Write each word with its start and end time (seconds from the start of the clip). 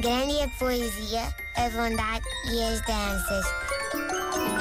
Grande 0.00 0.38
é 0.38 0.44
a 0.44 0.48
poesia, 0.48 1.34
a 1.56 1.70
bondade 1.70 2.24
e 2.52 2.62
as 2.62 2.80
danças. 2.82 3.44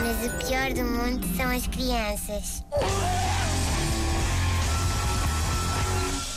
Mas 0.02 0.34
o 0.34 0.48
pior 0.48 0.74
do 0.74 0.84
mundo 0.84 1.28
são 1.38 1.52
as 1.52 1.68
crianças. 1.68 2.64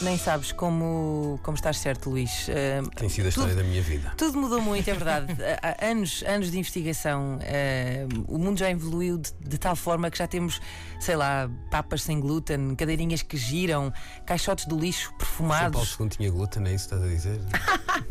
Nem 0.02 0.18
sabes 0.18 0.52
como, 0.52 1.40
como 1.42 1.54
estás 1.54 1.78
certo, 1.78 2.10
Luís. 2.10 2.48
Uh, 2.48 2.90
Tem 2.90 3.08
sido 3.08 3.24
a 3.24 3.28
história 3.30 3.54
tudo, 3.54 3.62
da 3.62 3.68
minha 3.68 3.80
vida. 3.80 4.12
Tudo 4.18 4.38
mudou 4.38 4.60
muito, 4.60 4.86
é 4.90 4.92
verdade. 4.92 5.34
Há 5.62 5.86
anos, 5.86 6.22
anos 6.26 6.50
de 6.50 6.58
investigação. 6.58 7.38
Uh, 7.38 8.24
o 8.28 8.36
mundo 8.36 8.58
já 8.58 8.70
evoluiu 8.70 9.16
de, 9.16 9.32
de, 9.40 9.56
tal 9.56 9.76
forma 9.76 10.10
que 10.10 10.18
já 10.18 10.26
temos, 10.26 10.60
sei 11.00 11.16
lá, 11.16 11.50
papas 11.70 12.02
sem 12.02 12.20
glúten, 12.20 12.74
cadeirinhas 12.74 13.22
que 13.22 13.38
giram, 13.38 13.90
caixotes 14.26 14.66
de 14.66 14.74
lixo 14.74 15.10
perfumados. 15.16 15.88
São 15.88 15.96
Paulo 15.96 16.10
II 16.12 16.16
tinha 16.18 16.30
glúten, 16.30 16.66
é 16.66 16.74
isso 16.74 16.86
que 16.86 16.94
estás 16.94 17.02
a 17.02 17.14
dizer? 17.14 17.40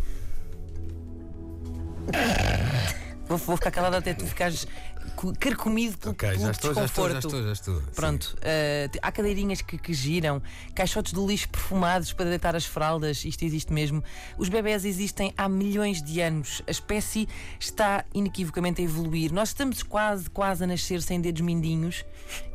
Vou, 3.29 3.38
vou 3.38 3.55
ficar 3.57 3.69
calada 3.69 3.99
até 3.99 4.11
tu 4.11 4.25
ficares 4.25 4.67
carcomido 5.39 5.95
pelo, 5.99 6.13
okay, 6.13 6.31
pelo 6.31 6.41
já 6.41 6.51
estou, 6.51 6.73
desconforto. 6.73 7.11
Já 7.11 7.20
estou, 7.20 7.43
já 7.43 7.51
estou, 7.51 7.75
já 7.75 7.81
estou. 7.81 7.93
Pronto, 7.93 8.35
uh, 8.37 8.99
há 9.03 9.11
cadeirinhas 9.11 9.61
que, 9.61 9.77
que, 9.77 9.93
giram, 9.93 10.41
caixotes 10.73 11.13
de 11.13 11.20
lixo 11.20 11.47
perfumados 11.47 12.11
para 12.11 12.25
deitar 12.25 12.55
as 12.55 12.65
fraldas, 12.65 13.23
isto 13.23 13.45
existe 13.45 13.71
mesmo. 13.71 14.03
Os 14.35 14.49
bebés 14.49 14.84
existem 14.84 15.31
há 15.37 15.47
milhões 15.47 16.01
de 16.01 16.20
anos. 16.21 16.63
A 16.67 16.71
espécie 16.71 17.29
está 17.59 18.03
inequivocamente 18.15 18.81
a 18.81 18.84
evoluir. 18.84 19.31
Nós 19.31 19.49
estamos 19.49 19.84
quase, 19.84 20.27
quase 20.27 20.63
a 20.63 20.67
nascer 20.67 20.99
sem 20.99 21.21
dedos 21.21 21.41
mindinhos 21.41 22.03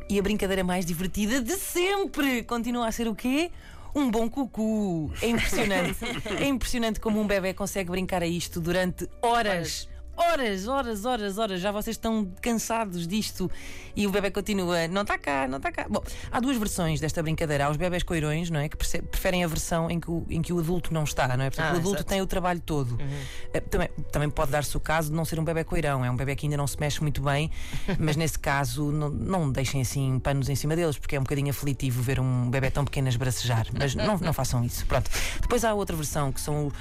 e 0.09 0.19
a 0.19 0.21
brincadeira 0.21 0.63
mais 0.63 0.85
divertida 0.85 1.39
de 1.39 1.53
sempre 1.53 2.43
continua 2.43 2.87
a 2.87 2.91
ser 2.91 3.07
o 3.07 3.15
quê? 3.15 3.49
um 3.97 4.11
bom 4.11 4.29
cucu. 4.29 5.09
É 5.21 5.29
impressionante. 5.29 5.95
é 6.37 6.45
impressionante 6.45 6.99
como 6.99 7.17
um 7.17 7.25
bebê 7.25 7.53
consegue 7.53 7.89
brincar 7.89 8.21
a 8.21 8.27
isto 8.27 8.59
durante 8.59 9.07
horas 9.21 9.87
horas, 10.15 10.67
horas, 10.67 11.05
horas, 11.05 11.37
horas. 11.37 11.61
Já 11.61 11.71
vocês 11.71 11.95
estão 11.95 12.31
cansados 12.41 13.07
disto 13.07 13.49
e 13.95 14.05
o 14.05 14.11
bebê 14.11 14.29
continua, 14.29 14.87
não 14.87 15.03
está 15.03 15.17
cá, 15.17 15.47
não 15.47 15.57
está 15.57 15.71
cá. 15.71 15.85
Bom, 15.89 16.03
há 16.31 16.39
duas 16.39 16.57
versões 16.57 16.99
desta 16.99 17.23
brincadeira. 17.23 17.65
Há 17.65 17.69
os 17.69 17.77
bebés 17.77 18.03
coirões, 18.03 18.49
não 18.49 18.59
é? 18.59 18.67
Que 18.67 18.77
preferem 18.77 19.43
a 19.43 19.47
versão 19.47 19.89
em 19.89 19.99
que 19.99 20.11
o, 20.11 20.25
em 20.29 20.41
que 20.41 20.51
o 20.51 20.59
adulto 20.59 20.93
não 20.93 21.03
está, 21.03 21.27
não 21.37 21.45
é? 21.45 21.49
Portanto, 21.49 21.67
ah, 21.67 21.73
o 21.73 21.77
adulto 21.77 21.97
exato. 21.97 22.09
tem 22.09 22.21
o 22.21 22.27
trabalho 22.27 22.59
todo. 22.59 22.91
Uhum. 22.91 23.61
Também, 23.69 23.89
também 24.11 24.29
pode 24.29 24.51
dar-se 24.51 24.75
o 24.75 24.79
caso 24.79 25.09
de 25.09 25.15
não 25.15 25.23
ser 25.23 25.39
um 25.39 25.43
bebê 25.43 25.63
coirão. 25.63 26.03
É 26.03 26.11
um 26.11 26.15
bebê 26.15 26.35
que 26.35 26.45
ainda 26.45 26.57
não 26.57 26.67
se 26.67 26.79
mexe 26.79 27.01
muito 27.01 27.21
bem, 27.21 27.49
mas 27.97 28.15
nesse 28.15 28.37
caso 28.39 28.91
não, 28.91 29.09
não 29.09 29.51
deixem 29.51 29.81
assim 29.81 30.19
panos 30.19 30.49
em 30.49 30.55
cima 30.55 30.75
deles, 30.75 30.97
porque 30.97 31.15
é 31.15 31.19
um 31.19 31.23
bocadinho 31.23 31.49
aflitivo 31.49 32.01
ver 32.01 32.19
um 32.19 32.49
bebê 32.49 32.69
tão 32.69 32.83
pequeno 32.83 33.07
esbracejar. 33.07 33.67
Mas 33.77 33.95
não, 33.95 34.17
não 34.17 34.33
façam 34.33 34.63
isso. 34.63 34.85
Pronto. 34.85 35.09
Depois 35.41 35.63
há 35.63 35.73
outra 35.73 35.95
versão 35.95 36.31
que 36.31 36.41
são 36.41 36.71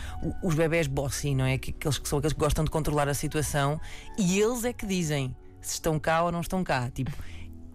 os 0.43 0.55
bebés 0.55 0.87
bossy, 0.87 1.35
não 1.35 1.45
é? 1.45 1.59
Que, 1.59 1.71
aqueles 1.71 1.99
que 1.99 2.09
são 2.09 2.19
aqueles 2.19 2.33
que 2.33 2.41
gostam 2.41 2.65
de 2.65 2.71
controlar 2.71 3.09
a 3.09 3.15
situação 3.25 3.81
e 4.19 4.39
eles 4.39 4.65
é 4.65 4.73
que 4.73 4.87
dizem 4.87 5.35
se 5.61 5.75
estão 5.75 5.99
cá 5.99 6.23
ou 6.23 6.31
não 6.31 6.41
estão 6.41 6.63
cá. 6.63 6.91
Tipo, 6.91 7.11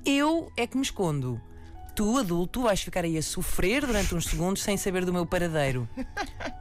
eu 0.06 0.52
é 0.56 0.68
que 0.68 0.78
me 0.78 0.84
escondo. 0.84 1.42
Tu, 1.96 2.18
adulto, 2.18 2.62
vais 2.62 2.82
ficar 2.82 3.04
aí 3.04 3.18
a 3.18 3.22
sofrer 3.22 3.86
durante 3.86 4.16
uns 4.16 4.26
segundos 4.26 4.62
sem 4.62 4.78
saber 4.78 5.04
do 5.04 5.12
meu 5.12 5.26
paradeiro. 5.26 5.90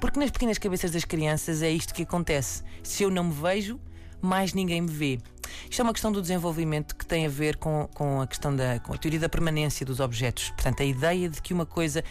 Porque 0.00 0.18
nas 0.18 0.30
pequenas 0.30 0.58
cabeças 0.58 0.90
das 0.90 1.04
crianças 1.04 1.62
é 1.62 1.70
isto 1.70 1.94
que 1.94 2.02
acontece. 2.02 2.62
Se 2.82 3.04
eu 3.04 3.10
não 3.10 3.24
me 3.24 3.32
vejo, 3.32 3.78
mais 4.20 4.52
ninguém 4.52 4.80
me 4.80 4.90
vê. 4.90 5.18
Isto 5.70 5.80
é 5.80 5.84
uma 5.84 5.92
questão 5.92 6.10
do 6.10 6.20
desenvolvimento 6.20 6.96
que 6.96 7.06
tem 7.06 7.26
a 7.26 7.28
ver 7.28 7.56
com, 7.56 7.88
com 7.94 8.20
a 8.20 8.26
questão 8.26 8.54
da 8.54 8.80
com 8.80 8.92
a 8.92 8.98
teoria 8.98 9.20
da 9.20 9.28
permanência 9.28 9.86
dos 9.86 10.00
objetos. 10.00 10.50
Portanto, 10.50 10.82
a 10.82 10.84
ideia 10.84 11.28
de 11.28 11.40
que 11.40 11.54
uma 11.54 11.66
coisa 11.66 12.02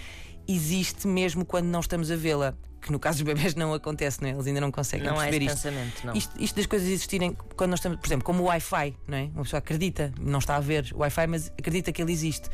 existe 0.48 1.08
mesmo 1.08 1.44
quando 1.44 1.66
não 1.66 1.82
estamos 1.82 2.10
a 2.10 2.16
vê-la 2.16 2.56
que 2.88 2.92
no 2.92 3.00
caso 3.00 3.24
dos 3.24 3.34
bebés 3.34 3.54
não 3.54 3.74
acontece, 3.74 4.22
não 4.22 4.30
é? 4.30 4.32
eles 4.32 4.48
ainda 4.48 4.62
não 4.62 4.72
conseguem 4.72 5.06
não 5.06 5.16
perceber 5.16 5.42
é 5.42 5.46
isto. 5.46 5.56
Pensamento, 5.56 6.08
não. 6.08 6.14
isto. 6.16 6.42
Isto 6.42 6.56
das 6.56 6.66
coisas 6.66 6.88
existirem 6.88 7.38
quando 7.56 7.72
nós 7.72 7.80
estamos, 7.80 8.00
por 8.00 8.08
exemplo, 8.08 8.26
como 8.26 8.44
o 8.44 8.46
Wi-Fi, 8.48 8.96
não 9.08 9.18
é? 9.18 9.24
Uma 9.34 9.44
pessoa 9.44 9.60
acredita, 9.60 10.14
não 10.20 10.40
está 10.40 10.56
a 10.56 10.60
ver 10.60 10.92
o 10.94 11.00
Wi-Fi, 11.00 11.28
mas 11.28 11.52
acredita 11.58 11.92
que 11.92 12.02
ele 12.02 12.12
existe. 12.12 12.50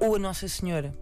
Ou 0.00 0.16
a 0.16 0.18
Nossa 0.18 0.46
Senhora. 0.48 0.92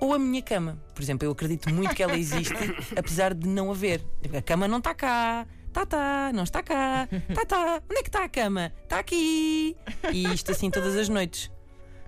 Ou 0.00 0.14
a 0.14 0.18
minha 0.18 0.42
cama. 0.42 0.78
Por 0.94 1.02
exemplo, 1.02 1.26
eu 1.26 1.32
acredito 1.32 1.72
muito 1.72 1.94
que 1.94 2.02
ela 2.02 2.16
existe, 2.16 2.54
apesar 2.96 3.34
de 3.34 3.48
não 3.48 3.70
haver. 3.70 4.04
A 4.36 4.42
cama 4.42 4.66
não 4.66 4.78
está 4.78 4.94
cá. 4.94 5.46
Tá, 5.72 5.84
tá, 5.84 6.30
não 6.32 6.44
está 6.44 6.62
cá. 6.62 7.08
Tá, 7.34 7.44
tá. 7.44 7.82
Onde 7.90 7.98
é 7.98 8.02
que 8.02 8.08
está 8.08 8.24
a 8.24 8.28
cama? 8.28 8.72
Está 8.84 9.00
aqui. 9.00 9.76
E 10.12 10.32
isto 10.32 10.52
assim 10.52 10.70
todas 10.70 10.96
as 10.96 11.08
noites. 11.08 11.50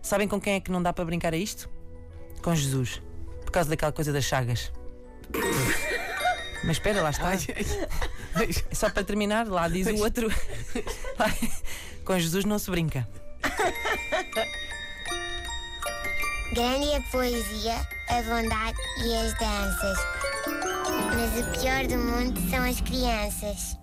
Sabem 0.01 0.29
com 0.29 0.41
quem 0.41 0.55
é 0.55 0.61
que 0.61 0.71
não 0.71 0.81
dá 0.81 0.93
para 0.93 1.05
brincar 1.05 1.35
a 1.35 1.37
isto? 1.37 1.69
Com 2.43 2.55
Jesus. 2.55 3.03
Por 3.45 3.51
causa 3.51 3.69
daquela 3.69 3.91
coisa 3.91 4.13
das 4.13 4.25
chagas. 4.25 4.71
Mas 6.67 6.77
espera, 6.79 7.01
lá 7.01 7.11
está. 7.11 7.31
Só 8.73 8.91
para 8.91 9.05
terminar, 9.05 9.47
lá 9.47 9.69
diz 9.69 9.87
o 9.87 9.97
outro. 10.03 10.29
Com 12.05 12.19
Jesus 12.19 12.45
não 12.45 12.59
se 12.59 12.71
brinca. 12.71 13.07
Grande 16.53 16.91
é 16.91 16.97
a 16.97 17.01
poesia, 17.03 17.75
a 18.09 18.23
bondade 18.23 18.79
e 19.05 19.17
as 19.17 19.33
danças. 19.35 19.99
Mas 21.15 21.47
o 21.47 21.61
pior 21.61 21.87
do 21.87 21.99
mundo 21.99 22.51
são 22.51 22.65
as 22.65 22.81
crianças. 22.81 23.77